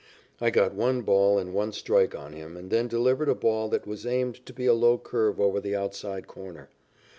[0.39, 3.85] I got one ball and one strike on him and then delivered a ball that
[3.85, 6.69] was aimed to be a low curve over the outside corner.